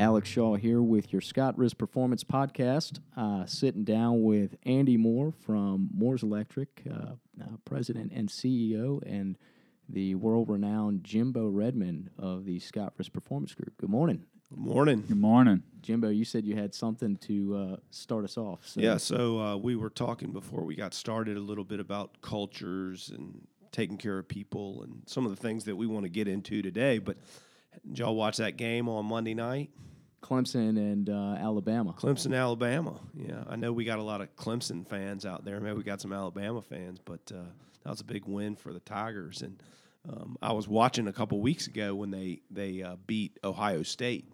[0.00, 3.00] Alex Shaw here with your Scott Risk Performance podcast.
[3.18, 9.36] Uh, sitting down with Andy Moore from Moore's Electric, uh, uh, president and CEO, and
[9.90, 13.76] the world renowned Jimbo Redmond of the Scott Risk Performance Group.
[13.76, 14.24] Good morning.
[14.48, 15.04] Good morning.
[15.06, 15.64] Good morning.
[15.82, 18.66] Jimbo, you said you had something to uh, start us off.
[18.66, 18.80] So.
[18.80, 23.12] Yeah, so uh, we were talking before we got started a little bit about cultures
[23.14, 26.26] and taking care of people and some of the things that we want to get
[26.26, 26.96] into today.
[26.96, 27.18] But
[27.86, 29.68] did y'all watch that game on Monday night?
[30.22, 31.92] Clemson and uh, Alabama.
[31.92, 33.00] Clemson, Alabama.
[33.14, 35.60] Yeah, I know we got a lot of Clemson fans out there.
[35.60, 37.42] Maybe we got some Alabama fans, but uh,
[37.84, 39.42] that was a big win for the Tigers.
[39.42, 39.62] And
[40.08, 44.30] um, I was watching a couple weeks ago when they they uh, beat Ohio State,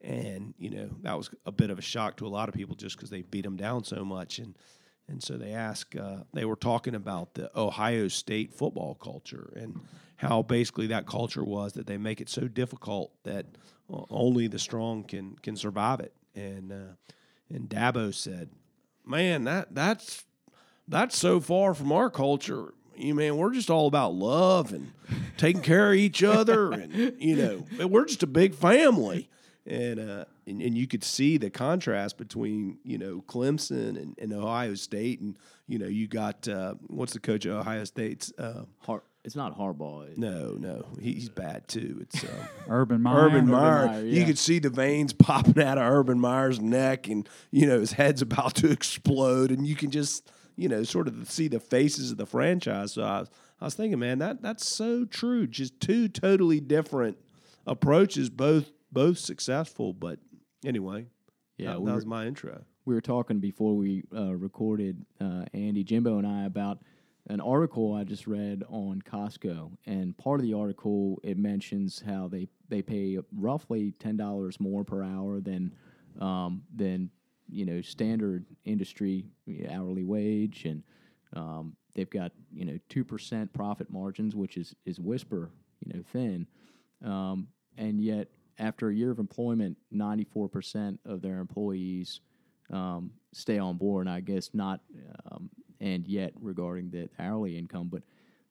[0.00, 2.74] and you know that was a bit of a shock to a lot of people
[2.74, 4.38] just because they beat them down so much.
[4.38, 4.56] And
[5.08, 9.80] and so they asked, uh, they were talking about the Ohio State football culture and
[10.16, 13.46] how basically that culture was that they make it so difficult that
[14.10, 16.12] only the strong can can survive it.
[16.34, 16.94] And uh,
[17.48, 18.50] and Dabo said,
[19.04, 20.24] "Man, that that's
[20.88, 22.74] that's so far from our culture.
[22.96, 24.92] You man, we're just all about love and
[25.36, 29.28] taking care of each other, and you know, we're just a big family."
[29.66, 34.32] And uh, and, and you could see the contrast between you know Clemson and, and
[34.32, 38.62] Ohio State, and you know you got uh, what's the coach of Ohio State's uh,
[38.80, 40.16] Har- it's not Harbaugh.
[40.16, 41.98] No, no, he's bad too.
[42.02, 42.30] It's um,
[42.68, 43.26] Urban Meyer.
[43.26, 43.86] Urban Meyer.
[43.88, 44.20] Meyer yeah.
[44.20, 47.92] You could see the veins popping out of Urban Meyer's neck, and you know his
[47.92, 52.12] head's about to explode, and you can just you know sort of see the faces
[52.12, 52.92] of the franchise.
[52.92, 55.48] So I was, I was thinking, man, that that's so true.
[55.48, 57.18] Just two totally different
[57.66, 60.20] approaches, both both successful, but
[60.66, 61.06] anyway,
[61.56, 62.62] yeah, that, we that were, was my intro.
[62.84, 66.78] We were talking before we uh, recorded, uh, Andy, Jimbo, and I about
[67.28, 72.28] an article I just read on Costco, and part of the article it mentions how
[72.28, 75.72] they they pay roughly ten dollars more per hour than
[76.20, 77.10] um, than
[77.48, 79.26] you know standard industry
[79.70, 80.82] hourly wage, and
[81.34, 85.50] um, they've got you know two percent profit margins, which is is whisper
[85.84, 86.46] you know thin,
[87.04, 88.28] um, and yet
[88.58, 92.20] after a year of employment, 94% of their employees
[92.72, 94.06] um, stay on board.
[94.06, 94.80] And I guess not,
[95.30, 95.50] um,
[95.80, 98.02] and yet regarding the hourly income, but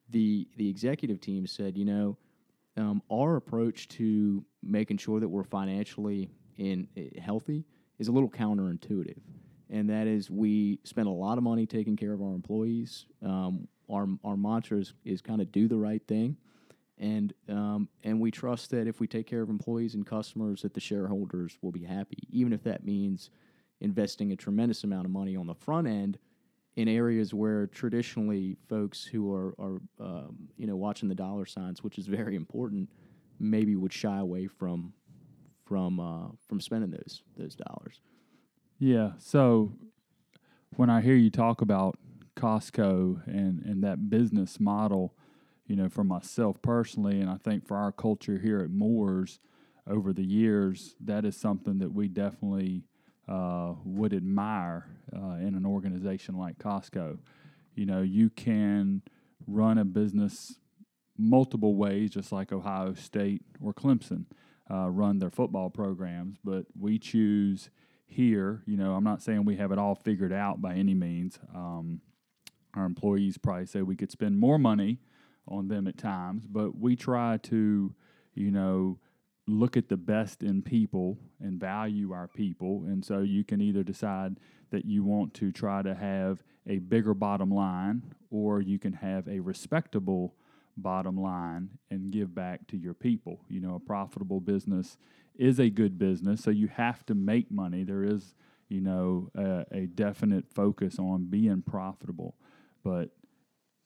[0.09, 2.17] the the executive team said, you know,
[2.77, 7.65] um, our approach to making sure that we're financially in uh, healthy
[7.97, 9.17] is a little counterintuitive,
[9.69, 13.07] and that is we spend a lot of money taking care of our employees.
[13.23, 16.37] Um, our our mantra is, is kind of do the right thing
[16.97, 20.73] and um, and we trust that if we take care of employees and customers, that
[20.73, 23.29] the shareholders will be happy, even if that means
[23.81, 26.17] investing a tremendous amount of money on the front end
[26.75, 31.83] in areas where traditionally folks who are are um, you know watching the dollar signs,
[31.83, 32.89] which is very important,
[33.39, 34.93] maybe would shy away from
[35.65, 37.99] from uh, from spending those those dollars.
[38.79, 39.11] Yeah.
[39.17, 39.73] So
[40.75, 41.97] when I hear you talk about
[42.37, 45.13] Costco and and that business model
[45.67, 49.39] you know, for myself personally, and I think for our culture here at Moore's
[49.87, 52.83] over the years, that is something that we definitely
[53.27, 57.17] uh, would admire uh, in an organization like Costco.
[57.73, 59.01] You know, you can
[59.47, 60.55] run a business
[61.17, 64.25] multiple ways, just like Ohio State or Clemson
[64.69, 67.69] uh, run their football programs, but we choose
[68.05, 68.63] here.
[68.65, 71.39] You know, I'm not saying we have it all figured out by any means.
[71.53, 72.01] Um,
[72.73, 74.99] our employees probably say we could spend more money
[75.47, 77.93] on them at times, but we try to,
[78.33, 78.99] you know,
[79.47, 82.83] look at the best in people and value our people.
[82.85, 84.39] And so you can either decide
[84.71, 88.01] that you want to try to have a bigger bottom line
[88.31, 90.35] or you can have a respectable
[90.77, 93.39] bottom line and give back to your people.
[93.47, 94.97] You know, a profitable business
[95.35, 97.83] is a good business, so you have to make money.
[97.83, 98.33] There is,
[98.67, 102.35] you know, a, a definite focus on being profitable.
[102.83, 103.11] But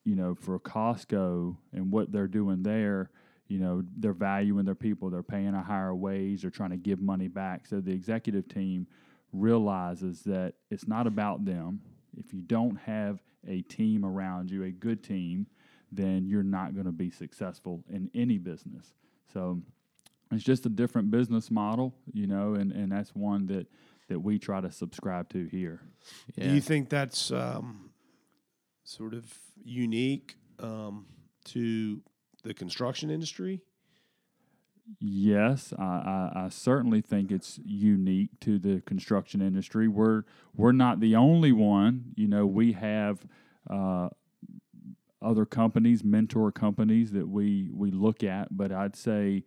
[0.04, 3.10] you know, for Costco and what they're doing there,
[3.48, 7.01] you know, they're valuing their people, they're paying a higher wage, they're trying to give
[7.01, 7.66] money back.
[7.68, 8.88] So the executive team
[9.34, 11.81] realizes that it's not about them.
[12.18, 15.48] If you don't have a team around you, a good team,
[15.92, 18.94] then you're not going to be successful in any business.
[19.34, 19.62] So
[20.31, 23.68] it's just a different business model, you know, and, and that's one that,
[24.10, 25.81] that we try to subscribe to here.
[26.36, 26.50] Yeah.
[26.50, 27.89] Do you think that's um,
[28.90, 29.26] sort of
[29.64, 31.06] unique um,
[31.46, 32.02] to
[32.44, 33.62] the construction industry?
[35.00, 39.88] Yes, I, I, I, certainly think it's unique to the construction industry.
[39.88, 40.24] We're
[40.56, 42.06] we're not the only one.
[42.16, 43.28] You know, we have
[43.70, 44.10] uh,
[45.22, 49.44] other companies, mentor companies that we we look at, but I'd say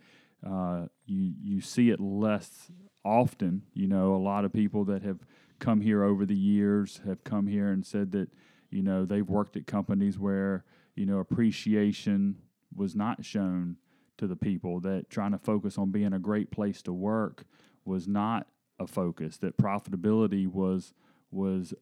[0.46, 2.70] uh, you you see it less
[3.04, 3.62] often.
[3.74, 5.26] You know, a lot of people that have
[5.58, 8.28] come here over the years have come here and said that,
[8.72, 10.64] you know, they've worked at companies where,
[10.96, 12.36] you know, appreciation
[12.74, 13.76] was not shown
[14.18, 17.44] to the people, that trying to focus on being a great place to work
[17.84, 18.46] was not
[18.78, 20.92] a focus, that profitability was
[21.30, 21.72] was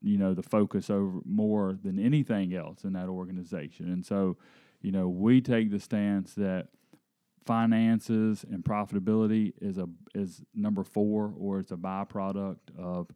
[0.00, 3.92] you know the focus over more than anything else in that organization.
[3.92, 4.36] And so,
[4.82, 6.68] you know, we take the stance that
[7.46, 13.08] finances and profitability is a is number four or it's a byproduct of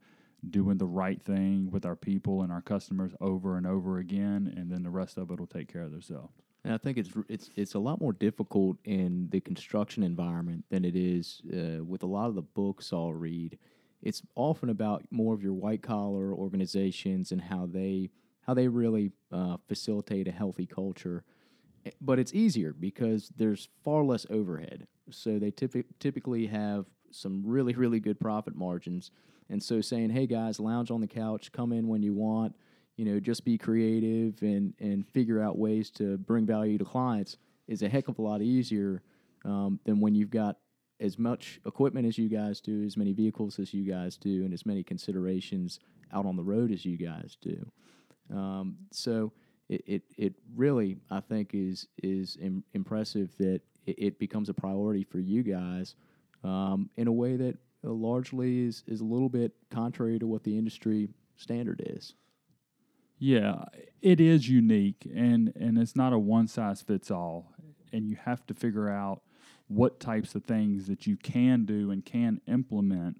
[0.49, 4.71] doing the right thing with our people and our customers over and over again and
[4.71, 7.49] then the rest of it will take care of themselves and I think it's it's
[7.55, 12.07] it's a lot more difficult in the construction environment than it is uh, with a
[12.07, 13.57] lot of the books I'll read.
[14.01, 18.11] It's often about more of your white collar organizations and how they
[18.41, 21.25] how they really uh, facilitate a healthy culture
[22.01, 24.87] but it's easier because there's far less overhead.
[25.09, 29.11] So they typi- typically have some really, really good profit margins.
[29.49, 32.55] And so saying, hey guys, lounge on the couch, come in when you want,
[32.97, 37.37] you know, just be creative and, and figure out ways to bring value to clients
[37.67, 39.01] is a heck of a lot easier
[39.45, 40.57] um, than when you've got
[40.99, 44.53] as much equipment as you guys do, as many vehicles as you guys do, and
[44.53, 45.79] as many considerations
[46.13, 47.65] out on the road as you guys do.
[48.33, 49.33] Um, so
[49.69, 54.53] it, it, it really I think is is Im- impressive that it, it, becomes a
[54.53, 55.95] priority for you guys
[56.43, 57.57] um, in a way that
[57.91, 62.15] largely is is a little bit contrary to what the industry standard is.
[63.19, 63.63] Yeah,
[64.01, 67.53] it is unique, and and it's not a one size fits all,
[67.91, 69.21] and you have to figure out
[69.67, 73.17] what types of things that you can do and can implement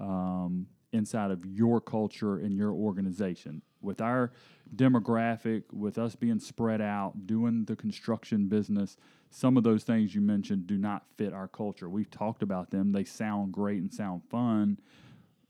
[0.00, 4.32] um, inside of your culture and your organization with our
[4.74, 8.96] demographic, with us being spread out, doing the construction business,
[9.30, 11.88] some of those things you mentioned do not fit our culture.
[11.88, 12.92] We've talked about them.
[12.92, 14.78] They sound great and sound fun,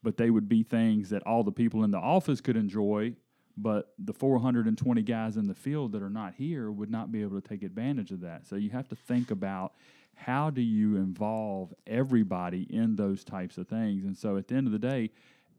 [0.02, 3.14] but they would be things that all the people in the office could enjoy,
[3.56, 7.40] but the 420 guys in the field that are not here would not be able
[7.40, 8.46] to take advantage of that.
[8.46, 9.74] So you have to think about
[10.16, 14.04] how do you involve everybody in those types of things.
[14.04, 15.10] And so at the end of the day,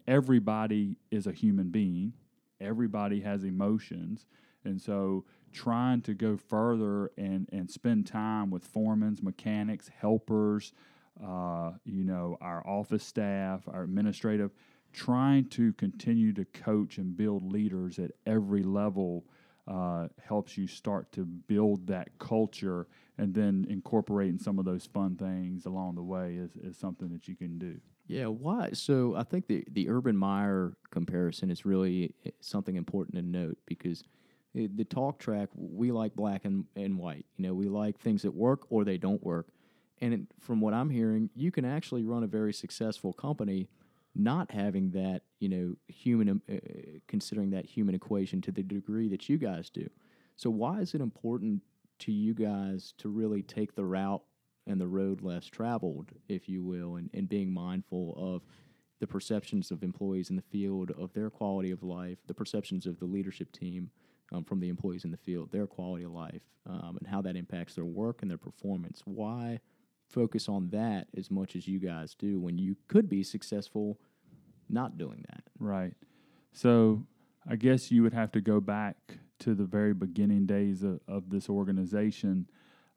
[0.07, 2.13] everybody is a human being
[2.59, 4.25] everybody has emotions.
[4.63, 10.73] And so trying to go further and, and spend time with foremans, mechanics, helpers,
[11.23, 14.51] uh, you know, our office staff, our administrative,
[14.91, 19.25] trying to continue to coach and build leaders at every level
[19.67, 22.87] uh, helps you start to build that culture
[23.17, 27.27] and then incorporating some of those fun things along the way is, is something that
[27.27, 27.79] you can do.
[28.07, 28.71] Yeah, why?
[28.73, 33.57] So I think the the Urban Meyer comparison is really eh, something important to note
[33.65, 34.03] because
[34.53, 37.25] the talk track we like black and, and white.
[37.35, 39.47] You know, we like things that work or they don't work.
[40.01, 43.69] And it, from what I'm hearing, you can actually run a very successful company
[44.15, 46.55] not having that, you know, human uh,
[47.07, 49.89] considering that human equation to the degree that you guys do.
[50.37, 51.61] So why is it important
[51.99, 54.21] to you guys to really take the route
[54.67, 58.41] and the road less traveled, if you will, and, and being mindful of
[58.99, 62.99] the perceptions of employees in the field, of their quality of life, the perceptions of
[62.99, 63.89] the leadership team
[64.31, 67.35] um, from the employees in the field, their quality of life, um, and how that
[67.35, 69.01] impacts their work and their performance.
[69.05, 69.59] Why
[70.09, 73.99] focus on that as much as you guys do when you could be successful
[74.69, 75.43] not doing that?
[75.59, 75.93] Right.
[76.53, 77.05] So
[77.47, 78.95] I guess you would have to go back
[79.39, 82.47] to the very beginning days of, of this organization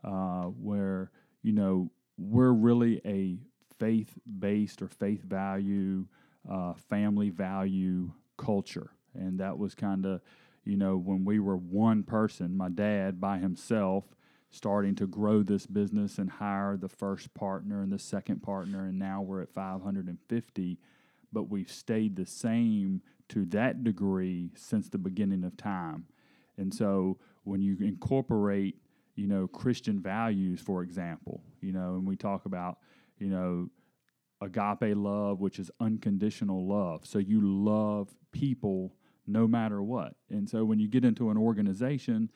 [0.04, 1.10] uh, where–
[1.48, 3.38] you know, we're really a
[3.78, 6.04] faith based or faith value,
[6.46, 8.90] uh, family value culture.
[9.14, 10.20] And that was kind of,
[10.66, 14.04] you know, when we were one person, my dad by himself,
[14.50, 18.84] starting to grow this business and hire the first partner and the second partner.
[18.84, 20.78] And now we're at 550,
[21.32, 23.00] but we've stayed the same
[23.30, 26.04] to that degree since the beginning of time.
[26.58, 28.76] And so when you incorporate
[29.18, 32.78] you know, Christian values, for example, you know, and we talk about,
[33.18, 33.68] you know,
[34.40, 37.04] agape love, which is unconditional love.
[37.04, 38.94] So you love people
[39.26, 40.14] no matter what.
[40.30, 42.30] And so when you get into an organization,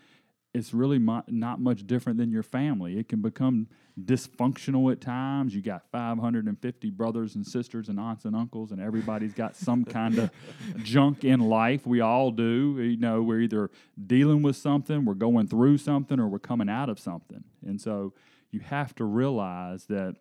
[0.54, 2.98] it's really not much different than your family.
[2.98, 3.68] It can become
[3.98, 5.54] dysfunctional at times.
[5.54, 10.18] You got 550 brothers and sisters and aunts and uncles, and everybody's got some kind
[10.18, 10.30] of
[10.82, 11.86] junk in life.
[11.86, 12.76] We all do.
[12.78, 13.70] You know, we're either
[14.06, 17.44] dealing with something, we're going through something, or we're coming out of something.
[17.66, 18.12] And so
[18.50, 20.16] you have to realize that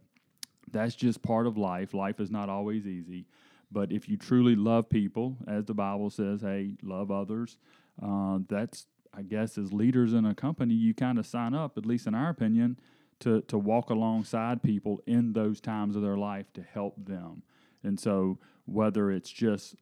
[0.71, 1.93] that's just part of life.
[1.93, 3.25] Life is not always easy.
[3.69, 7.57] But if you truly love people, as the Bible says, hey, love others,
[8.01, 11.85] uh, that's I guess as leaders in a company, you kind of sign up, at
[11.85, 12.79] least in our opinion,
[13.19, 17.43] to to walk alongside people in those times of their life to help them.
[17.83, 19.75] And so whether it's just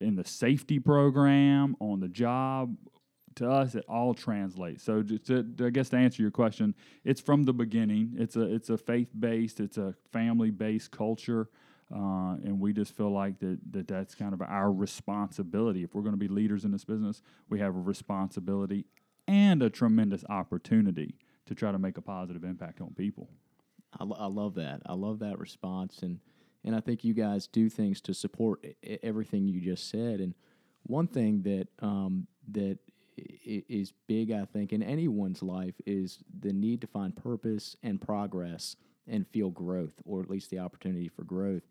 [0.00, 2.76] in the safety program on the job
[3.36, 4.82] to us it all translates.
[4.82, 6.74] So just to, i guess to answer your question
[7.04, 8.14] it's from the beginning.
[8.16, 11.48] It's a it's a faith based it's a family based culture
[11.94, 15.82] uh, and we just feel like that, that that's kind of our responsibility.
[15.84, 18.86] If we're going to be leaders in this business we have a responsibility
[19.28, 21.14] and a tremendous opportunity
[21.46, 23.28] to try to make a positive impact on people.
[23.98, 24.82] I, lo- I love that.
[24.86, 26.18] I love that response and
[26.64, 30.34] and i think you guys do things to support I- everything you just said and
[30.82, 32.78] one thing that um, that
[33.16, 38.76] is big, I think, in anyone's life is the need to find purpose and progress
[39.08, 41.62] and feel growth, or at least the opportunity for growth.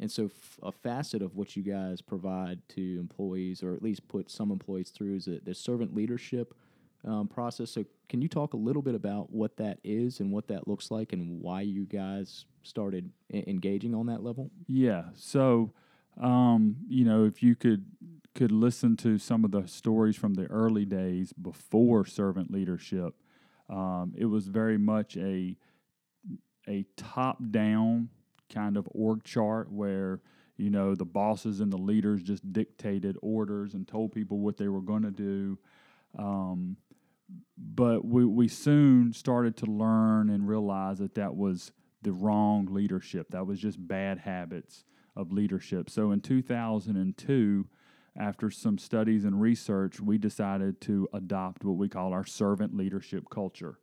[0.00, 4.06] And so, f- a facet of what you guys provide to employees, or at least
[4.08, 6.54] put some employees through, is the servant leadership
[7.04, 7.70] um, process.
[7.70, 10.90] So, can you talk a little bit about what that is and what that looks
[10.90, 14.50] like, and why you guys started I- engaging on that level?
[14.68, 15.04] Yeah.
[15.14, 15.72] So,
[16.20, 17.84] um, you know, if you could
[18.34, 23.14] could listen to some of the stories from the early days before servant leadership,
[23.68, 25.56] um, it was very much a
[26.68, 28.10] a top down
[28.52, 30.20] kind of org chart where
[30.56, 34.68] you know the bosses and the leaders just dictated orders and told people what they
[34.68, 35.58] were going to do.
[36.18, 36.76] Um,
[37.56, 43.28] but we, we soon started to learn and realize that that was the wrong leadership.
[43.30, 45.90] That was just bad habits of leadership.
[45.90, 47.66] So in 2002,
[48.16, 53.24] after some studies and research, we decided to adopt what we call our servant leadership
[53.30, 53.78] culture.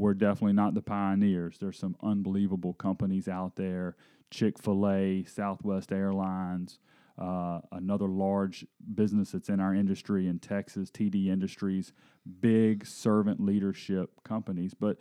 [0.00, 1.58] We're definitely not the pioneers.
[1.60, 3.96] There's some unbelievable companies out there
[4.30, 6.78] Chick fil A, Southwest Airlines,
[7.18, 8.64] uh, another large
[8.94, 11.92] business that's in our industry in Texas, TD Industries,
[12.40, 14.72] big servant leadership companies.
[14.72, 14.96] But,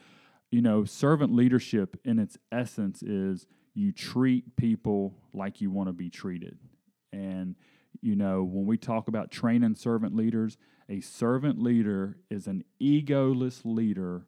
[0.52, 5.94] you know, servant leadership in its essence is you treat people like you want to
[5.94, 6.58] be treated.
[7.14, 7.56] And,
[8.02, 10.58] you know, when we talk about training servant leaders,
[10.90, 14.26] a servant leader is an egoless leader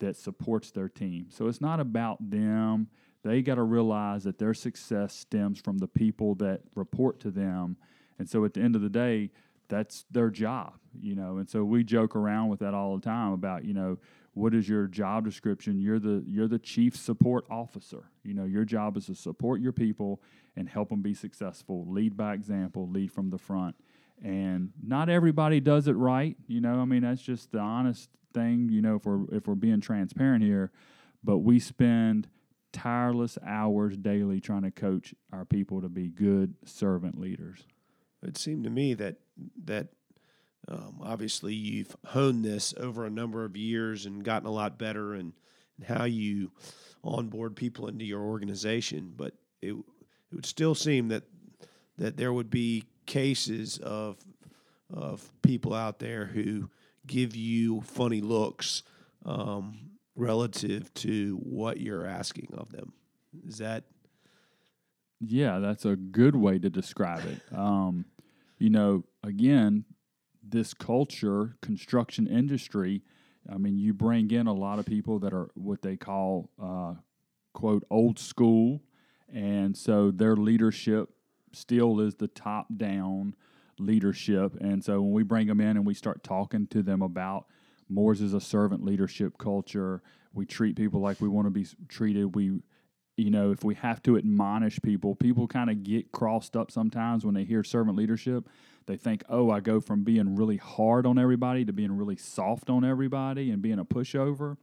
[0.00, 1.26] that supports their team.
[1.30, 2.88] So it's not about them.
[3.22, 7.76] They got to realize that their success stems from the people that report to them.
[8.18, 9.30] And so at the end of the day,
[9.68, 11.38] that's their job, you know.
[11.38, 13.98] And so we joke around with that all the time about, you know,
[14.34, 15.80] what is your job description?
[15.80, 18.10] You're the you're the chief support officer.
[18.24, 20.20] You know, your job is to support your people
[20.56, 21.86] and help them be successful.
[21.88, 23.76] Lead by example, lead from the front.
[24.22, 26.80] And not everybody does it right, you know.
[26.80, 30.42] I mean, that's just the honest thing, you know, if we're if we're being transparent
[30.42, 30.70] here,
[31.22, 32.28] but we spend
[32.72, 37.64] tireless hours daily trying to coach our people to be good servant leaders.
[38.22, 39.16] It seemed to me that
[39.64, 39.88] that
[40.68, 45.14] um, obviously you've honed this over a number of years and gotten a lot better
[45.14, 45.32] in
[45.86, 46.52] how you
[47.02, 51.24] onboard people into your organization, but it it would still seem that
[51.98, 54.16] that there would be cases of
[54.92, 56.68] of people out there who
[57.10, 58.84] give you funny looks
[59.26, 62.92] um, relative to what you're asking of them.
[63.46, 63.84] Is that?
[65.20, 67.40] Yeah, that's a good way to describe it.
[67.56, 68.06] Um,
[68.58, 69.84] you know, again,
[70.42, 73.02] this culture, construction industry.
[73.52, 76.94] I mean, you bring in a lot of people that are what they call uh,
[77.52, 78.82] quote old school,
[79.32, 81.10] and so their leadership
[81.52, 83.34] still is the top down
[83.80, 84.56] leadership.
[84.60, 87.46] And so when we bring them in and we start talking to them about
[87.88, 92.34] Moore's is a servant leadership culture, we treat people like we want to be treated.
[92.34, 92.60] We,
[93.16, 97.24] you know, if we have to admonish people, people kind of get crossed up sometimes
[97.24, 98.48] when they hear servant leadership.
[98.86, 102.70] They think, oh, I go from being really hard on everybody to being really soft
[102.70, 104.56] on everybody and being a pushover.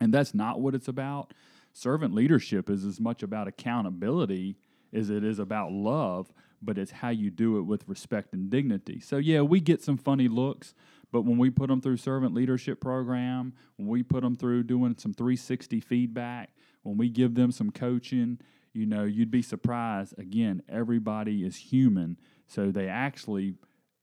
[0.00, 1.32] And that's not what it's about.
[1.72, 4.56] Servant leadership is as much about accountability
[4.92, 6.32] as it is about love,
[6.66, 9.00] but it's how you do it with respect and dignity.
[9.00, 10.74] So, yeah, we get some funny looks,
[11.12, 14.96] but when we put them through servant leadership program, when we put them through doing
[14.98, 16.50] some 360 feedback,
[16.82, 18.38] when we give them some coaching,
[18.74, 20.18] you know, you'd be surprised.
[20.18, 22.18] Again, everybody is human.
[22.46, 23.54] So they actually,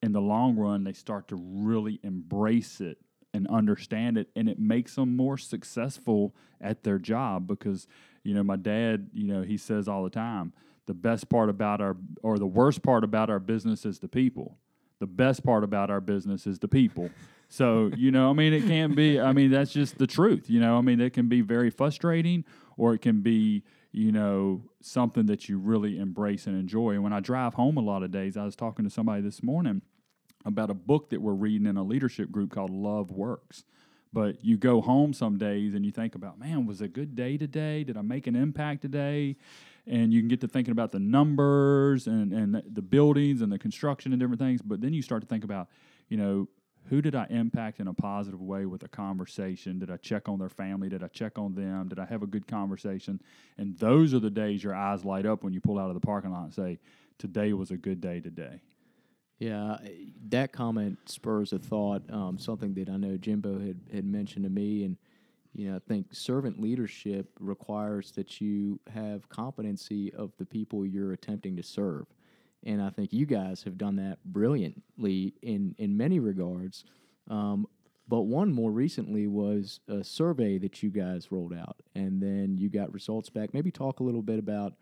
[0.01, 2.97] in the long run, they start to really embrace it
[3.33, 4.29] and understand it.
[4.35, 7.87] And it makes them more successful at their job because,
[8.23, 10.53] you know, my dad, you know, he says all the time,
[10.85, 14.57] the best part about our, or the worst part about our business is the people.
[14.99, 17.09] The best part about our business is the people.
[17.49, 20.49] So, you know, I mean, it can be, I mean, that's just the truth.
[20.49, 22.45] You know, I mean, it can be very frustrating
[22.77, 26.91] or it can be, you know, something that you really embrace and enjoy.
[26.91, 29.43] And when I drive home a lot of days, I was talking to somebody this
[29.43, 29.81] morning
[30.45, 33.63] about a book that we're reading in a leadership group called Love Works
[34.13, 37.35] But you go home some days and you think about, man, was a good day
[37.35, 37.83] today?
[37.83, 39.37] Did I make an impact today?
[39.85, 43.59] And you can get to thinking about the numbers and, and the buildings and the
[43.59, 44.61] construction and different things.
[44.61, 45.67] But then you start to think about,
[46.07, 46.47] you know,
[46.89, 49.79] who did I impact in a positive way with a conversation?
[49.79, 50.89] Did I check on their family?
[50.89, 51.87] Did I check on them?
[51.87, 53.21] Did I have a good conversation?
[53.57, 56.05] And those are the days your eyes light up when you pull out of the
[56.05, 56.79] parking lot and say,
[57.19, 58.59] Today was a good day today.
[59.39, 59.77] Yeah,
[60.29, 62.03] that comment spurs a thought.
[62.11, 64.97] Um, something that I know Jimbo had, had mentioned to me, and
[65.53, 71.13] you know, I think servant leadership requires that you have competency of the people you're
[71.13, 72.05] attempting to serve
[72.65, 76.85] and I think you guys have done that brilliantly in in many regards.
[77.29, 77.67] Um,
[78.07, 82.69] but one more recently was a survey that you guys rolled out, and then you
[82.69, 83.53] got results back.
[83.53, 84.73] Maybe talk a little bit about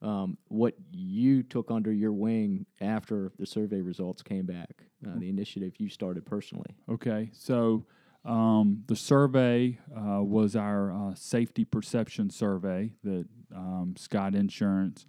[0.00, 5.28] um, what you took under your wing after the survey results came back, uh, the
[5.28, 6.76] initiative you started personally.
[6.88, 7.84] Okay, so
[8.28, 15.06] um, the survey uh, was our uh, safety perception survey that um, Scott Insurance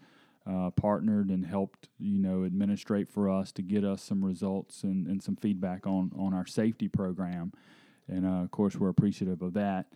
[0.50, 5.06] uh, partnered and helped, you know, administrate for us to get us some results and,
[5.06, 7.52] and some feedback on on our safety program.
[8.08, 9.88] And uh, of course, we're appreciative of that.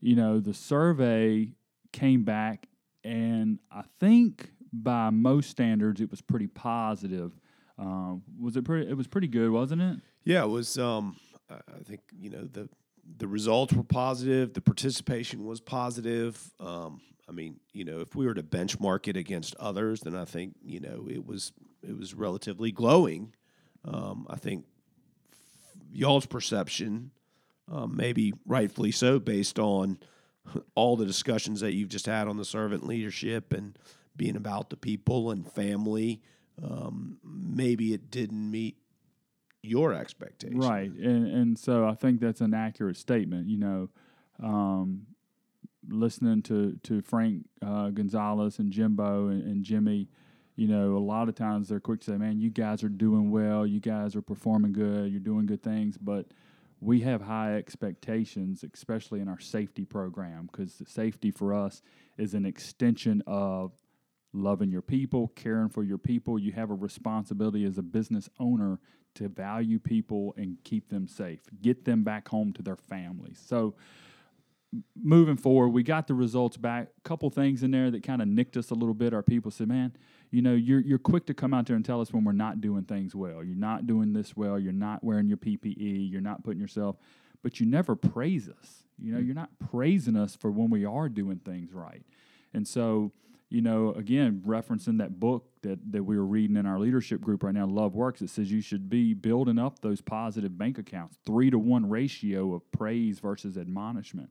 [0.00, 1.54] You know, the survey
[1.92, 2.68] came back,
[3.02, 7.32] and I think by most standards, it was pretty positive.
[7.76, 8.88] Um, was it pretty?
[8.88, 9.98] It was pretty good, wasn't it?
[10.24, 10.78] Yeah, it was.
[10.78, 11.16] Um,
[11.50, 12.68] I think you know the
[13.16, 14.54] the results were positive.
[14.54, 16.52] The participation was positive.
[16.60, 20.24] Um, I mean, you know, if we were to benchmark it against others, then I
[20.24, 21.52] think you know it was
[21.82, 23.34] it was relatively glowing.
[23.84, 24.64] Um, I think
[25.92, 27.12] y'all's perception,
[27.70, 29.98] um, maybe rightfully so, based on
[30.74, 33.78] all the discussions that you've just had on the servant leadership and
[34.16, 36.20] being about the people and family.
[36.62, 38.76] Um, maybe it didn't meet
[39.62, 40.90] your expectations, right?
[40.90, 43.48] And and so I think that's an accurate statement.
[43.48, 43.88] You know,
[44.42, 45.06] um,
[45.88, 50.08] listening to to Frank uh, Gonzalez and Jimbo and, and, Jimmy,
[50.56, 53.30] you know, a lot of times they're quick to say, "Man, you guys are doing
[53.30, 53.66] well.
[53.66, 55.10] You guys are performing good.
[55.10, 56.26] You're doing good things." But
[56.80, 61.82] we have high expectations, especially in our safety program, because safety for us
[62.16, 63.72] is an extension of
[64.32, 66.38] loving your people, caring for your people.
[66.38, 68.78] You have a responsibility as a business owner
[69.14, 73.42] to value people and keep them safe, get them back home to their families.
[73.44, 73.74] So
[75.00, 76.88] moving forward, we got the results back.
[76.98, 79.14] A couple things in there that kind of nicked us a little bit.
[79.14, 79.92] Our people said, "Man,
[80.30, 82.60] you know, you're you're quick to come out there and tell us when we're not
[82.60, 83.42] doing things well.
[83.42, 84.58] You're not doing this well.
[84.58, 86.10] You're not wearing your PPE.
[86.10, 86.96] You're not putting yourself,
[87.42, 88.84] but you never praise us.
[88.98, 89.26] You know, mm-hmm.
[89.26, 92.02] you're not praising us for when we are doing things right.
[92.52, 93.12] And so,
[93.50, 97.42] you know, again, referencing that book that that we were reading in our leadership group
[97.42, 101.18] right now, Love Works, it says you should be building up those positive bank accounts,
[101.24, 104.30] three to one ratio of praise versus admonishment.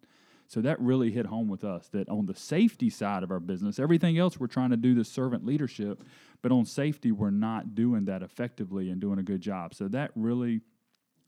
[0.49, 3.79] So that really hit home with us that on the safety side of our business,
[3.79, 6.03] everything else we're trying to do the servant leadership,
[6.41, 9.73] but on safety, we're not doing that effectively and doing a good job.
[9.73, 10.61] So that really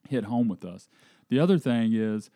[0.07, 0.87] hit home with us.
[1.29, 2.29] The other thing is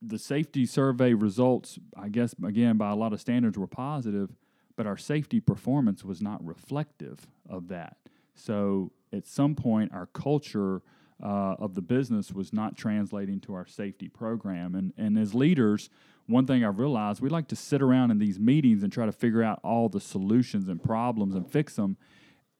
[0.00, 4.30] the safety survey results, I guess, again, by a lot of standards, were positive,
[4.76, 7.96] but our safety performance was not reflective of that.
[8.34, 10.82] So at some point, our culture
[11.22, 14.74] uh, of the business was not translating to our safety program.
[14.74, 15.88] And, and as leaders,
[16.26, 19.12] one thing I've realized, we like to sit around in these meetings and try to
[19.12, 21.96] figure out all the solutions and problems and fix them.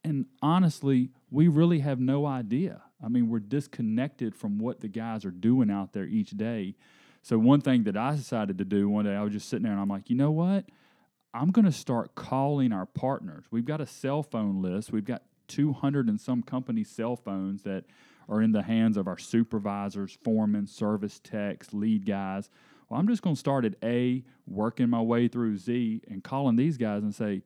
[0.04, 2.82] And honestly, we really have no idea.
[3.02, 6.76] I mean, we're disconnected from what the guys are doing out there each day.
[7.22, 9.72] So, one thing that I decided to do one day, I was just sitting there
[9.72, 10.64] and I'm like, you know what?
[11.34, 13.44] I'm going to start calling our partners.
[13.50, 14.92] We've got a cell phone list.
[14.92, 17.84] We've got 200 and some company cell phones that
[18.28, 22.50] are in the hands of our supervisors, foremen, service techs, lead guys.
[22.88, 26.56] Well, I'm just going to start at A, working my way through Z, and calling
[26.56, 27.42] these guys and say,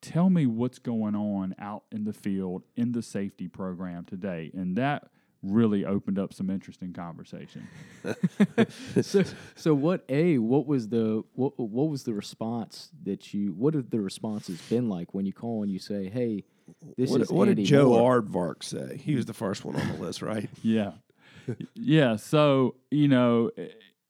[0.00, 4.50] tell me what's going on out in the field in the safety program today.
[4.54, 5.10] And that
[5.42, 7.68] really opened up some interesting conversation.
[9.02, 9.24] so,
[9.54, 13.90] so what a what was the what what was the response that you what have
[13.90, 16.44] the responses been like when you call and you say, "Hey,
[16.96, 18.22] this what, is what Andy did Joe Moore.
[18.22, 18.96] Aardvark say?
[18.96, 20.48] He was the first one on the list, right?
[20.62, 20.92] yeah,
[21.74, 22.16] yeah.
[22.16, 23.50] So you know,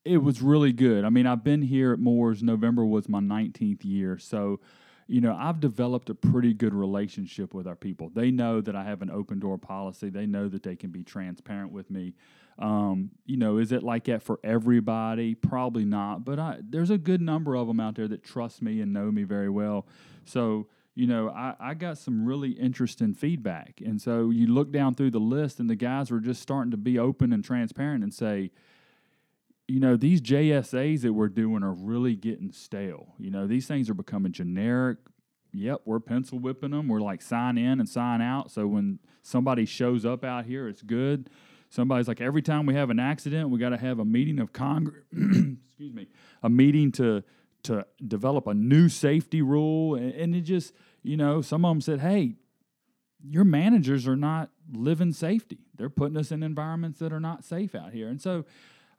[0.05, 1.05] it was really good.
[1.05, 2.43] I mean, I've been here at Moore's.
[2.43, 4.61] November was my 19th year, so
[5.09, 8.11] you know, I've developed a pretty good relationship with our people.
[8.15, 10.11] They know that I have an open door policy.
[10.11, 12.15] They know that they can be transparent with me.
[12.59, 15.35] Um, you know, is it like that for everybody?
[15.35, 18.81] Probably not, but I, there's a good number of them out there that trust me
[18.81, 19.87] and know me very well.
[20.25, 23.81] So, you know, I, I got some really interesting feedback.
[23.83, 26.77] And so you look down through the list, and the guys were just starting to
[26.77, 28.51] be open and transparent and say,
[29.69, 33.15] you know, these JSAs that we're doing are really getting stale.
[33.19, 34.97] You know, these things are becoming generic.
[35.53, 36.89] Yep, we're pencil whipping them.
[36.89, 38.51] We're like sign in and sign out.
[38.51, 41.29] So when somebody shows up out here, it's good.
[41.69, 44.55] Somebody's like, every time we have an accident, we got to have a meeting of
[44.55, 45.05] Congress.
[45.13, 46.09] excuse me,
[46.43, 47.23] a meeting to
[47.65, 51.81] to develop a new safety rule, and, and it just, you know, some of them
[51.81, 52.37] said, hey,
[53.21, 55.59] your managers are not living safety.
[55.77, 58.47] They're putting us in environments that are not safe out here, and so.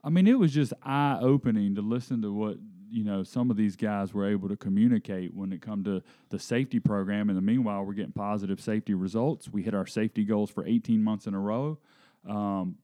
[0.04, 2.58] I mean, it was just eye opening to listen to what
[2.92, 6.40] you know some of these guys were able to communicate when it come to the
[6.40, 7.30] safety program.
[7.30, 9.50] And the meanwhile, we're getting positive safety results.
[9.50, 11.80] We hit our safety goals for 18 months in a row.
[12.28, 12.78] Um,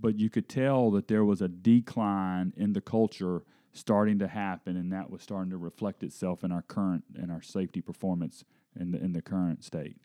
[0.00, 3.42] but you could tell that there was a decline in the culture
[3.72, 7.42] starting to happen, and that was starting to reflect itself in our current in our
[7.42, 8.44] safety performance
[8.78, 9.96] in the in the current state.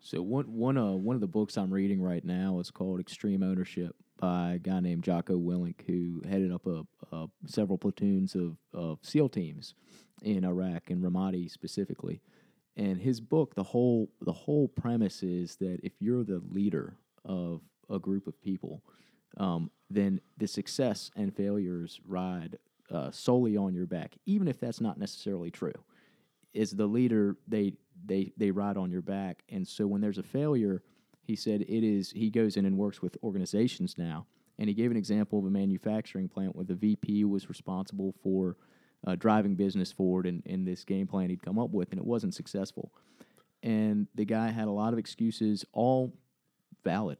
[0.00, 3.42] So one one uh one of the books I'm reading right now is called Extreme
[3.42, 8.56] Ownership by a guy named Jocko Willink, who headed up a, a several platoons of,
[8.72, 9.74] of SEAL teams
[10.22, 12.20] in Iraq and Ramadi specifically.
[12.76, 17.62] And his book, the whole the whole premise is that if you're the leader of
[17.88, 18.82] a group of people,
[19.38, 22.58] um, then the success and failures ride
[22.90, 25.72] uh, solely on your back, even if that's not necessarily true.
[26.54, 27.74] As the leader, they
[28.04, 30.82] they they ride on your back, and so when there's a failure,
[31.26, 32.10] he said it is.
[32.10, 34.26] He goes in and works with organizations now,
[34.58, 38.56] and he gave an example of a manufacturing plant where the VP was responsible for
[39.06, 42.06] uh, driving business forward in, in this game plan he'd come up with, and it
[42.06, 42.92] wasn't successful.
[43.62, 46.14] And the guy had a lot of excuses, all
[46.84, 47.18] valid.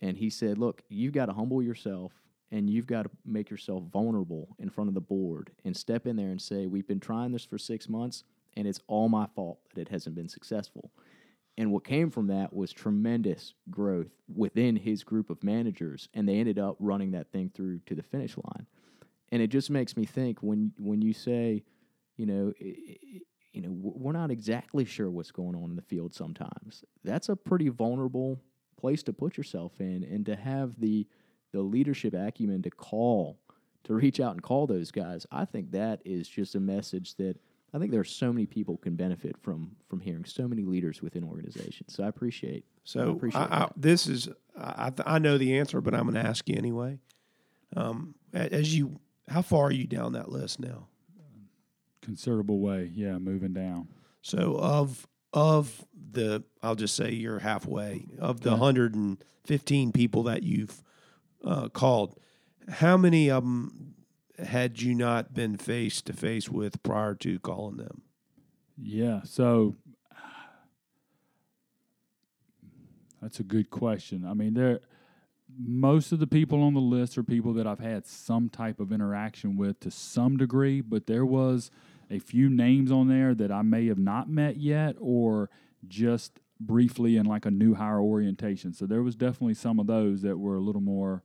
[0.00, 2.12] And he said, Look, you've got to humble yourself
[2.50, 6.16] and you've got to make yourself vulnerable in front of the board and step in
[6.16, 8.24] there and say, We've been trying this for six months
[8.56, 10.90] and it's all my fault that it hasn't been successful.
[11.58, 16.36] And what came from that was tremendous growth within his group of managers, and they
[16.36, 18.66] ended up running that thing through to the finish line.
[19.32, 21.64] And it just makes me think when when you say,
[22.16, 26.84] you know, you know, we're not exactly sure what's going on in the field sometimes.
[27.02, 28.40] That's a pretty vulnerable
[28.78, 31.08] place to put yourself in, and to have the
[31.52, 33.40] the leadership acumen to call,
[33.82, 35.26] to reach out and call those guys.
[35.32, 37.36] I think that is just a message that
[37.72, 41.02] I think there are so many people can benefit from from hearing so many leaders
[41.02, 41.94] within organizations.
[41.94, 42.64] So I appreciate.
[42.84, 46.14] So I appreciate I, I, this is I, I know the answer, but I'm going
[46.14, 46.98] to ask you anyway.
[47.76, 50.88] Um, as you, how far are you down that list now?
[52.00, 53.88] Considerable way, yeah, moving down.
[54.22, 60.82] So of of the, I'll just say you're halfway of the 115 people that you've
[61.44, 62.18] uh, called.
[62.68, 63.94] How many of them
[64.38, 68.02] had you not been face to face with prior to calling them?
[68.80, 69.76] Yeah, so
[73.20, 74.24] that's a good question.
[74.24, 74.80] I mean, there
[75.56, 78.92] most of the people on the list are people that I've had some type of
[78.92, 81.70] interaction with to some degree, but there was
[82.10, 85.50] a few names on there that I may have not met yet or
[85.86, 88.72] just briefly in like a new hire orientation.
[88.72, 91.22] So there was definitely some of those that were a little more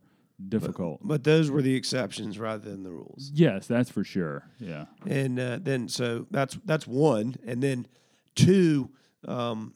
[0.49, 0.99] difficult.
[1.01, 3.31] But, but, those were the exceptions rather than the rules.
[3.33, 4.49] Yes, that's for sure.
[4.59, 4.85] Yeah.
[5.07, 7.87] And uh, then so that's that's one, and then
[8.35, 8.91] two.
[9.27, 9.73] Um,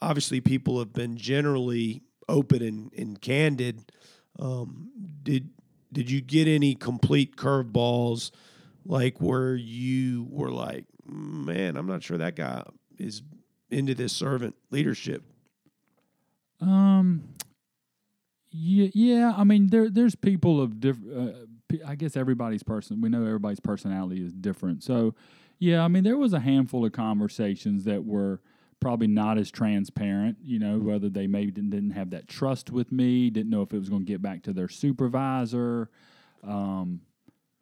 [0.00, 3.92] obviously, people have been generally open and, and candid.
[4.38, 4.90] Um,
[5.22, 5.50] did
[5.92, 8.30] did you get any complete curveballs,
[8.84, 12.64] like where you were like, man, I'm not sure that guy
[12.98, 13.22] is
[13.70, 15.22] into this servant leadership?
[16.60, 17.35] Um,
[18.56, 19.34] yeah, yeah.
[19.36, 21.36] I mean, there there's people of different.
[21.36, 23.00] Uh, I guess everybody's person.
[23.00, 24.84] We know everybody's personality is different.
[24.84, 25.14] So,
[25.58, 25.84] yeah.
[25.84, 28.40] I mean, there was a handful of conversations that were
[28.80, 30.38] probably not as transparent.
[30.42, 33.72] You know, whether they maybe didn't, didn't have that trust with me, didn't know if
[33.72, 35.90] it was going to get back to their supervisor.
[36.42, 37.00] Um,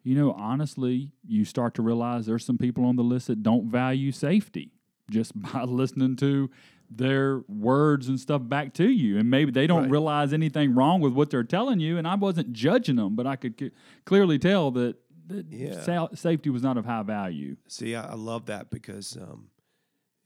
[0.03, 3.69] you know, honestly, you start to realize there's some people on the list that don't
[3.69, 4.71] value safety
[5.09, 6.49] just by listening to
[6.89, 9.17] their words and stuff back to you.
[9.17, 9.91] And maybe they don't right.
[9.91, 11.97] realize anything wrong with what they're telling you.
[11.97, 13.71] And I wasn't judging them, but I could c-
[14.05, 14.95] clearly tell that,
[15.27, 15.81] that yeah.
[15.81, 17.57] sa- safety was not of high value.
[17.67, 19.49] See, I, I love that because um,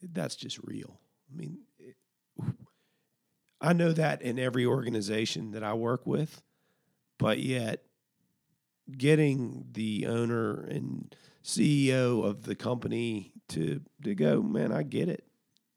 [0.01, 0.99] that's just real.
[1.31, 1.95] I mean, it,
[3.61, 6.41] I know that in every organization that I work with,
[7.17, 7.83] but yet
[8.97, 15.25] getting the owner and CEO of the company to to go, man, I get it.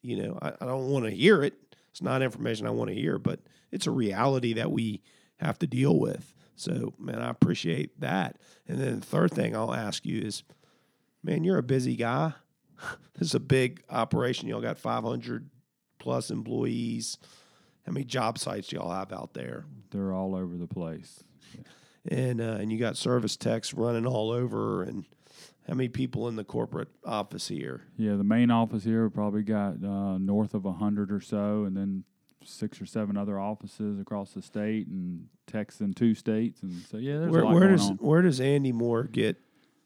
[0.03, 1.55] You know, I, I don't want to hear it.
[1.91, 5.03] It's not information I want to hear, but it's a reality that we
[5.37, 6.35] have to deal with.
[6.57, 8.39] So, man, I appreciate that.
[8.67, 10.43] And then the third thing I'll ask you is,
[11.23, 12.35] man, you're a busy guy.
[13.19, 14.49] this is a big operation.
[14.49, 15.49] Y'all got 500
[15.99, 17.19] plus employees.
[17.87, 19.65] How many job sites y'all have out there?
[19.91, 21.23] They're all over the place.
[22.09, 25.05] and uh, and you got service techs running all over, and
[25.69, 27.83] how many people in the corporate office here?
[27.97, 31.77] Yeah, the main office here probably got uh, north of a hundred or so, and
[31.77, 32.05] then
[32.45, 36.97] six or seven other offices across the state, and Texas and two states, and so
[36.97, 37.97] yeah, there's Where, a lot where does on.
[37.97, 39.37] where does Andy Moore get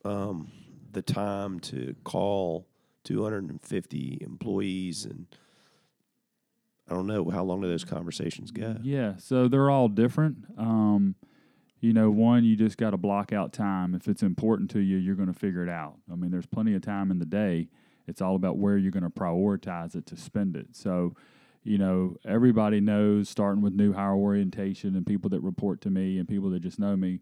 [0.05, 0.51] um,
[0.93, 2.67] the time to call
[3.05, 5.27] 250 employees and
[6.89, 8.77] I don't know how long do those conversations go?
[8.83, 10.39] Yeah, so they're all different.
[10.57, 11.17] Um,
[11.81, 13.95] you know, one, you just got to block out time.
[13.95, 15.97] If it's important to you, you're going to figure it out.
[16.11, 17.69] I mean, there's plenty of time in the day.
[18.07, 20.69] It's all about where you're going to prioritize it to spend it.
[20.73, 21.15] So,
[21.65, 26.19] you know, everybody knows, starting with new hire orientation and people that report to me
[26.19, 27.21] and people that just know me,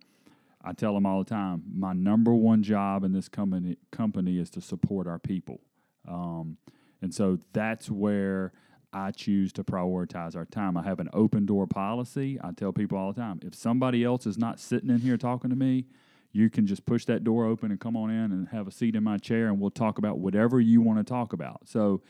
[0.63, 4.51] I tell them all the time, my number one job in this company company is
[4.51, 5.61] to support our people.
[6.09, 6.59] Um,
[7.03, 8.53] and so that's where
[8.95, 10.77] I choose to prioritize our time.
[10.77, 12.39] I have an open door policy.
[12.43, 15.51] I tell people all the time if somebody else is not sitting in here talking
[15.51, 15.87] to me,
[16.33, 18.95] you can just push that door open and come on in and have a seat
[18.95, 21.69] in my chair and we'll talk about whatever you want to talk about.
[21.69, 22.03] So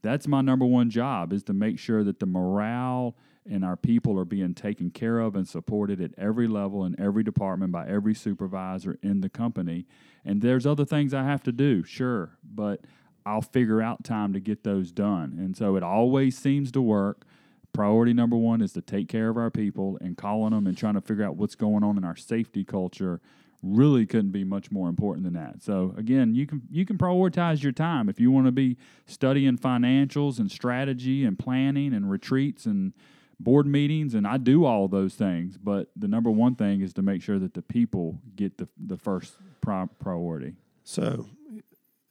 [0.00, 3.16] that's my number one job is to make sure that the morale
[3.50, 7.24] and our people are being taken care of and supported at every level in every
[7.24, 9.86] department by every supervisor in the company.
[10.24, 12.82] And there's other things I have to do, sure, but
[13.28, 15.36] I'll figure out time to get those done.
[15.38, 17.26] And so it always seems to work.
[17.74, 20.94] Priority number one is to take care of our people and calling them and trying
[20.94, 23.20] to figure out what's going on in our safety culture
[23.62, 25.62] really couldn't be much more important than that.
[25.62, 29.58] So again, you can you can prioritize your time if you want to be studying
[29.58, 32.94] financials and strategy and planning and retreats and
[33.38, 37.02] board meetings and I do all those things, but the number one thing is to
[37.02, 40.54] make sure that the people get the the first pri- priority.
[40.82, 41.26] So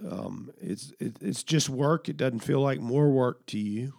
[0.06, 2.10] um, it's it, it's just work.
[2.10, 3.94] It doesn't feel like more work to you.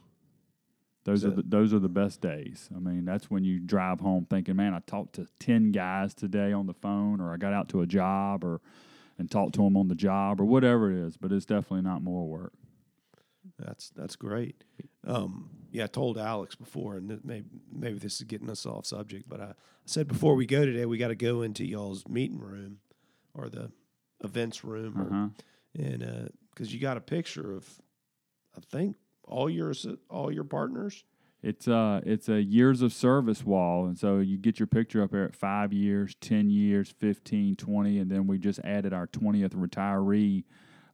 [1.04, 2.68] Those are the, those are the best days.
[2.74, 6.52] I mean, that's when you drive home thinking, "Man, I talked to ten guys today
[6.52, 8.61] on the phone, or I got out to a job, or
[9.18, 12.02] and talked to them on the job, or whatever it is." But it's definitely not
[12.02, 12.52] more work.
[13.58, 14.62] That's that's great.
[15.06, 19.28] Um, yeah, I told Alex before, and maybe maybe this is getting us off subject,
[19.28, 19.54] but I, I
[19.87, 22.78] said before we go today, we got to go into y'all's meeting room
[23.32, 23.72] or the
[24.22, 25.28] events room, Uh-huh.
[25.78, 27.66] And because you got a picture of,
[28.56, 29.72] I think all your
[30.10, 31.04] all your partners.
[31.40, 35.12] It's uh it's a years of service wall, and so you get your picture up
[35.12, 39.54] there at five years, ten years, 15, 20, and then we just added our twentieth
[39.54, 40.42] retiree,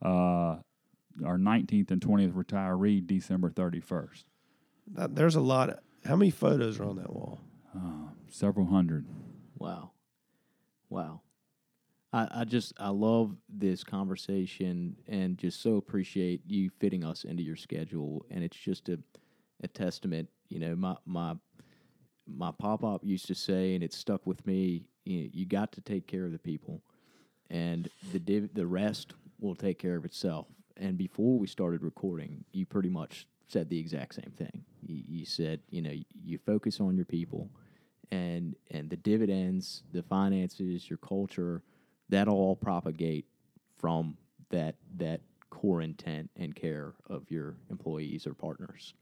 [0.03, 0.57] uh,
[1.25, 4.27] our nineteenth and twentieth retiree, December thirty first.
[4.89, 5.71] That, there's a lot.
[5.71, 7.41] Of, how many photos are on that wall?
[7.75, 9.07] Uh, several hundred.
[9.57, 9.93] Wow.
[10.91, 11.23] Wow.
[12.15, 17.43] I, I just I love this conversation and just so appreciate you fitting us into
[17.43, 18.99] your schedule and it's just a
[19.63, 21.35] a testament, you know, my my
[22.27, 25.81] my pop up used to say and it stuck with me, you, you got to
[25.81, 26.81] take care of the people
[27.51, 30.47] and the div- the rest will take care of itself.
[30.77, 34.65] And before we started recording, you pretty much said the exact same thing.
[34.83, 37.51] You, you said, you know, you focus on your people
[38.13, 41.63] and and the dividends, the finances, your culture,
[42.09, 43.27] that'll all propagate
[43.79, 44.17] from
[44.51, 48.95] that that core intent and care of your employees or partners.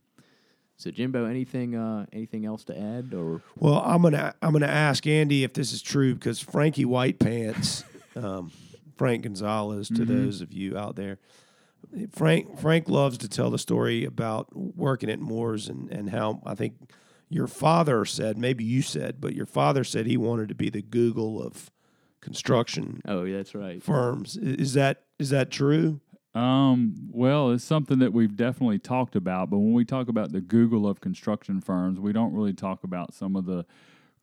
[0.76, 5.06] So Jimbo, anything uh, anything else to add or Well, I'm gonna I'm gonna ask
[5.06, 7.84] Andy if this is true because Frankie White Pants,
[8.16, 8.50] um,
[8.96, 11.18] Frank Gonzalez, to those of you out there,
[12.10, 16.54] Frank Frank loves to tell the story about working at Moore's and and how I
[16.54, 16.74] think
[17.28, 20.82] your father said maybe you said, but your father said he wanted to be the
[20.82, 21.70] Google of
[22.22, 23.82] construction Oh, yeah, that's right.
[23.82, 24.37] firms.
[24.38, 26.00] Is that is that true?
[26.35, 30.40] Um, well, it's something that we've definitely talked about, but when we talk about the
[30.40, 33.66] Google of construction firms, we don't really talk about some of the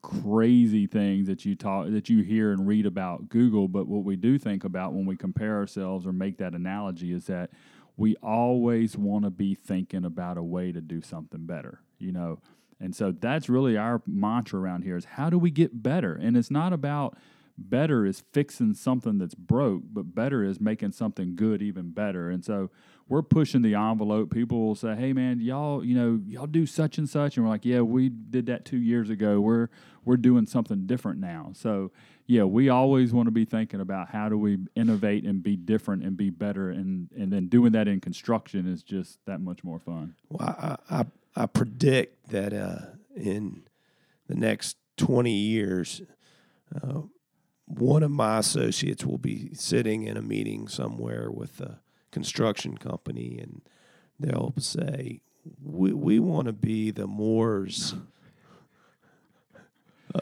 [0.01, 4.15] crazy things that you talk that you hear and read about Google, but what we
[4.15, 7.51] do think about when we compare ourselves or make that analogy is that
[7.97, 12.39] we always want to be thinking about a way to do something better, you know.
[12.79, 16.13] And so that's really our mantra around here is how do we get better?
[16.13, 17.17] And it's not about
[17.59, 22.29] better is fixing something that's broke, but better is making something good even better.
[22.29, 22.69] And so
[23.07, 24.31] we're pushing the envelope.
[24.31, 27.51] People will say, "Hey, man, y'all, you know, y'all do such and such," and we're
[27.51, 29.41] like, "Yeah, we did that two years ago.
[29.41, 29.69] We're
[30.05, 31.91] we're doing something different now." So
[32.27, 36.03] yeah, we always want to be thinking about how do we innovate and be different
[36.03, 39.79] and be better, and and then doing that in construction is just that much more
[39.79, 40.13] fun.
[40.29, 42.81] Well, I, I, I predict that uh,
[43.15, 43.63] in
[44.27, 46.03] the next 20 years,
[46.75, 47.01] uh,
[47.69, 51.79] one of my associates will be sitting in a meeting somewhere with a
[52.11, 53.61] construction company, and
[54.19, 55.21] they'll say,
[55.63, 57.93] "We, we want to be the Moore's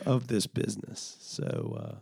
[0.05, 1.17] of this business.
[1.21, 1.95] So uh,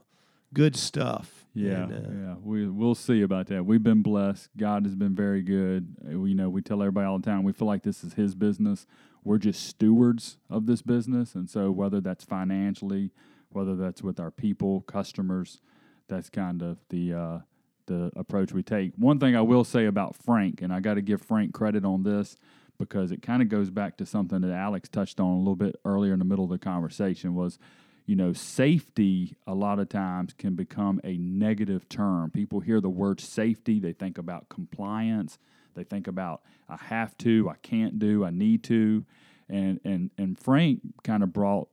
[0.53, 1.45] good stuff.
[1.53, 2.35] Yeah, And, uh, yeah.
[2.43, 3.65] We we'll see about that.
[3.65, 4.49] We've been blessed.
[4.57, 5.95] God has been very good.
[6.05, 8.13] Uh, We you know we tell everybody all the time we feel like this is
[8.13, 8.85] His business.
[9.23, 13.11] We're just stewards of this business, and so whether that's financially,
[13.55, 15.61] whether that's with our people, customers,
[16.07, 17.39] that's kind of the uh,
[17.87, 18.93] the approach we take.
[18.97, 22.03] One thing I will say about Frank, and I got to give Frank credit on
[22.03, 22.35] this
[22.77, 25.75] because it kind of goes back to something that Alex touched on a little bit
[25.85, 27.57] earlier in the middle of the conversation was
[28.05, 32.29] you know, safety a lot of times can become a negative term.
[32.29, 35.39] People hear the word safety, they think about compliance,
[35.73, 39.05] they think about I have to, I can't do, I need to.
[39.49, 41.67] And and and Frank kind of brought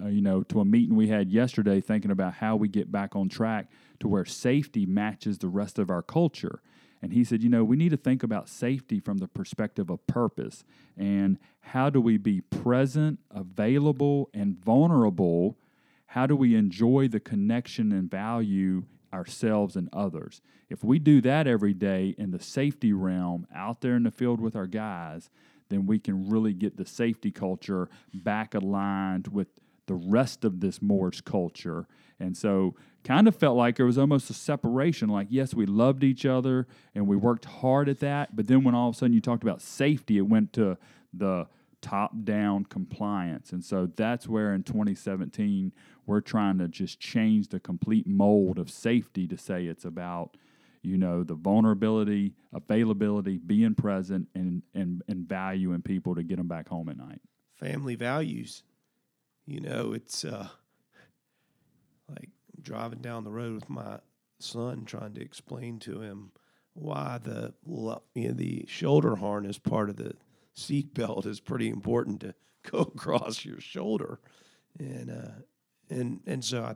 [0.00, 3.14] uh, you know to a meeting we had yesterday thinking about how we get back
[3.14, 3.68] on track
[4.00, 6.60] to where safety matches the rest of our culture.
[7.02, 10.06] And he said, you know, we need to think about safety from the perspective of
[10.06, 10.64] purpose
[10.98, 15.56] and how do we be present, available, and vulnerable
[16.10, 20.42] how do we enjoy the connection and value ourselves and others?
[20.68, 24.40] If we do that every day in the safety realm out there in the field
[24.40, 25.30] with our guys,
[25.70, 29.48] then we can really get the safety culture back aligned with
[29.86, 31.86] the rest of this Moore's culture.
[32.18, 35.08] And so, kind of felt like there was almost a separation.
[35.08, 38.36] Like, yes, we loved each other and we worked hard at that.
[38.36, 40.76] But then, when all of a sudden you talked about safety, it went to
[41.14, 41.46] the
[41.80, 43.52] top down compliance.
[43.52, 45.72] And so that's where in 2017
[46.06, 50.36] we're trying to just change the complete mold of safety to say it's about
[50.82, 56.36] you know the vulnerability, availability, being present and and and value in people to get
[56.36, 57.20] them back home at night.
[57.54, 58.62] family values.
[59.46, 60.48] You know, it's uh,
[62.08, 62.28] like
[62.62, 63.98] driving down the road with my
[64.38, 66.32] son, trying to explain to him
[66.74, 67.52] why the
[68.14, 70.14] you know, the shoulder harness part of the
[70.54, 72.34] seat belt is pretty important to
[72.70, 74.20] go across your shoulder,
[74.78, 75.42] and uh,
[75.88, 76.74] and and so I,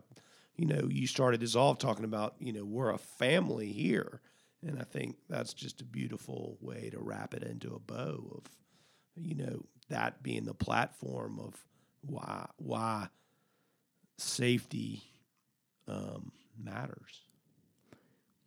[0.56, 4.20] you know, you started this off talking about you know we're a family here,
[4.66, 8.50] and I think that's just a beautiful way to wrap it into a bow of
[9.16, 11.54] you know that being the platform of
[12.02, 13.08] why why
[14.18, 15.02] safety
[15.88, 17.22] um, matters.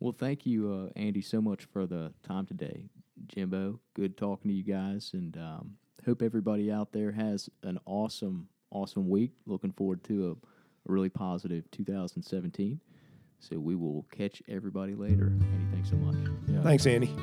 [0.00, 2.84] Well, thank you, uh, Andy, so much for the time today.
[3.26, 5.72] Jimbo, good talking to you guys, and um,
[6.06, 9.32] hope everybody out there has an awesome, awesome week.
[9.46, 10.46] Looking forward to a,
[10.88, 12.80] a really positive 2017.
[13.40, 15.26] So we will catch everybody later.
[15.26, 16.16] Andy, thanks so much.
[16.48, 16.62] Yeah.
[16.62, 17.14] Thanks, Andy.